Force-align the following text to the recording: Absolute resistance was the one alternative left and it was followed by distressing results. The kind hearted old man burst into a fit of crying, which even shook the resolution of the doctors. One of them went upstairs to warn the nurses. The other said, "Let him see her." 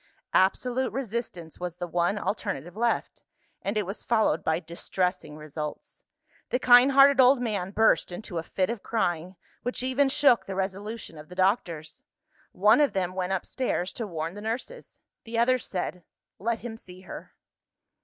Absolute 0.33 0.91
resistance 0.93 1.59
was 1.59 1.75
the 1.75 1.85
one 1.85 2.17
alternative 2.17 2.75
left 2.75 3.21
and 3.61 3.77
it 3.77 3.85
was 3.85 4.03
followed 4.03 4.43
by 4.43 4.59
distressing 4.59 5.37
results. 5.37 6.03
The 6.49 6.57
kind 6.57 6.93
hearted 6.93 7.19
old 7.21 7.39
man 7.39 7.69
burst 7.69 8.11
into 8.11 8.39
a 8.39 8.41
fit 8.41 8.71
of 8.71 8.81
crying, 8.81 9.35
which 9.61 9.83
even 9.83 10.09
shook 10.09 10.47
the 10.47 10.55
resolution 10.55 11.19
of 11.19 11.29
the 11.29 11.35
doctors. 11.35 12.01
One 12.51 12.81
of 12.81 12.93
them 12.93 13.13
went 13.13 13.33
upstairs 13.33 13.93
to 13.93 14.07
warn 14.07 14.33
the 14.33 14.41
nurses. 14.41 14.99
The 15.23 15.37
other 15.37 15.59
said, 15.59 16.03
"Let 16.39 16.61
him 16.61 16.77
see 16.77 17.01
her." 17.01 17.33